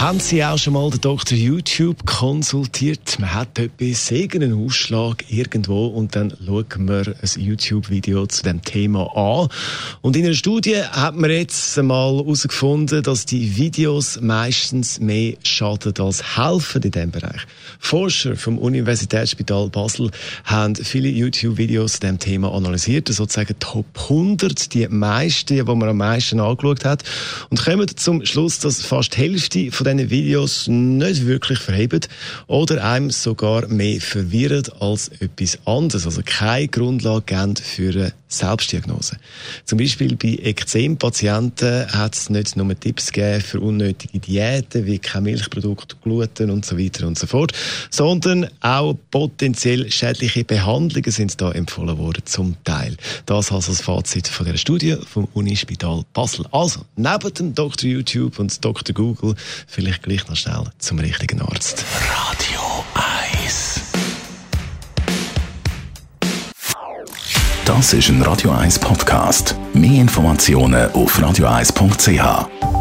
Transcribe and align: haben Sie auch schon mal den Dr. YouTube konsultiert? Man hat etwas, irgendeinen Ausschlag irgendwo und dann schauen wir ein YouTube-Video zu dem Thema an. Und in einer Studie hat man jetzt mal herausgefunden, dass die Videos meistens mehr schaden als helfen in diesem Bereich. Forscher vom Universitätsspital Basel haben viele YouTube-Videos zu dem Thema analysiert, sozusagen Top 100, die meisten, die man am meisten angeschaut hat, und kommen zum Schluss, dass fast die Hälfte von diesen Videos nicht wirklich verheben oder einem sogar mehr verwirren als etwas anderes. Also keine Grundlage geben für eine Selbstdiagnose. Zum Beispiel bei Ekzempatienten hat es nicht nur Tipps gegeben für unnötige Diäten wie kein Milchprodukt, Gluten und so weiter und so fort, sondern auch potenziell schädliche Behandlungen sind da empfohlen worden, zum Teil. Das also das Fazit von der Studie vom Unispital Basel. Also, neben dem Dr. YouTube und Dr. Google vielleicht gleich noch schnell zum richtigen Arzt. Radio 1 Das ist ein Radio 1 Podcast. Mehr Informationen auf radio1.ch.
haben 0.00 0.20
Sie 0.20 0.44
auch 0.44 0.58
schon 0.58 0.74
mal 0.74 0.90
den 0.90 1.00
Dr. 1.00 1.38
YouTube 1.38 2.04
konsultiert? 2.04 3.18
Man 3.18 3.32
hat 3.32 3.58
etwas, 3.58 4.10
irgendeinen 4.10 4.66
Ausschlag 4.66 5.24
irgendwo 5.30 5.86
und 5.86 6.14
dann 6.14 6.36
schauen 6.44 6.86
wir 6.86 7.14
ein 7.22 7.40
YouTube-Video 7.40 8.26
zu 8.26 8.42
dem 8.42 8.60
Thema 8.60 9.16
an. 9.16 9.48
Und 10.02 10.16
in 10.16 10.26
einer 10.26 10.34
Studie 10.34 10.76
hat 10.82 11.16
man 11.16 11.30
jetzt 11.30 11.78
mal 11.78 12.14
herausgefunden, 12.14 13.02
dass 13.02 13.24
die 13.24 13.56
Videos 13.56 14.20
meistens 14.20 15.00
mehr 15.00 15.36
schaden 15.42 15.94
als 15.98 16.36
helfen 16.36 16.82
in 16.82 16.90
diesem 16.90 17.10
Bereich. 17.10 17.40
Forscher 17.78 18.36
vom 18.36 18.58
Universitätsspital 18.58 19.70
Basel 19.70 20.10
haben 20.44 20.76
viele 20.76 21.08
YouTube-Videos 21.08 21.94
zu 21.94 22.00
dem 22.00 22.18
Thema 22.18 22.52
analysiert, 22.52 23.08
sozusagen 23.08 23.58
Top 23.60 23.86
100, 23.98 24.74
die 24.74 24.88
meisten, 24.88 25.54
die 25.56 25.62
man 25.62 25.88
am 25.88 25.96
meisten 25.96 26.38
angeschaut 26.38 26.84
hat, 26.84 27.02
und 27.48 27.64
kommen 27.64 27.88
zum 27.96 28.26
Schluss, 28.26 28.58
dass 28.58 28.82
fast 28.82 29.16
die 29.16 29.20
Hälfte 29.20 29.70
von 29.70 29.85
diesen 29.86 30.10
Videos 30.10 30.68
nicht 30.68 31.26
wirklich 31.26 31.58
verheben 31.58 32.00
oder 32.46 32.84
einem 32.84 33.10
sogar 33.10 33.66
mehr 33.68 34.00
verwirren 34.00 34.64
als 34.80 35.08
etwas 35.20 35.58
anderes. 35.64 36.06
Also 36.06 36.22
keine 36.24 36.68
Grundlage 36.68 37.34
geben 37.34 37.56
für 37.56 37.90
eine 37.90 38.12
Selbstdiagnose. 38.28 39.16
Zum 39.64 39.78
Beispiel 39.78 40.16
bei 40.16 40.38
Ekzempatienten 40.42 41.92
hat 41.92 42.16
es 42.16 42.28
nicht 42.28 42.56
nur 42.56 42.78
Tipps 42.78 43.12
gegeben 43.12 43.40
für 43.40 43.60
unnötige 43.60 44.18
Diäten 44.18 44.84
wie 44.86 44.98
kein 44.98 45.22
Milchprodukt, 45.22 46.02
Gluten 46.02 46.50
und 46.50 46.66
so 46.66 46.78
weiter 46.78 47.06
und 47.06 47.18
so 47.18 47.26
fort, 47.26 47.52
sondern 47.90 48.48
auch 48.60 48.96
potenziell 49.10 49.90
schädliche 49.90 50.44
Behandlungen 50.44 51.10
sind 51.10 51.40
da 51.40 51.52
empfohlen 51.52 51.98
worden, 51.98 52.22
zum 52.24 52.56
Teil. 52.64 52.96
Das 53.26 53.52
also 53.52 53.72
das 53.72 53.80
Fazit 53.80 54.26
von 54.28 54.46
der 54.46 54.56
Studie 54.56 54.96
vom 55.06 55.28
Unispital 55.34 56.04
Basel. 56.12 56.46
Also, 56.50 56.80
neben 56.96 57.34
dem 57.34 57.54
Dr. 57.54 57.88
YouTube 57.88 58.38
und 58.38 58.64
Dr. 58.64 58.94
Google 58.94 59.34
vielleicht 59.76 60.02
gleich 60.04 60.26
noch 60.26 60.36
schnell 60.36 60.64
zum 60.78 60.98
richtigen 60.98 61.42
Arzt. 61.42 61.84
Radio 62.08 62.60
1 63.42 63.82
Das 67.66 67.92
ist 67.92 68.08
ein 68.08 68.22
Radio 68.22 68.52
1 68.52 68.78
Podcast. 68.78 69.54
Mehr 69.74 70.00
Informationen 70.00 70.90
auf 70.92 71.18
radio1.ch. 71.18 72.75